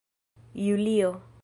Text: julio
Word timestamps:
julio 0.65 1.13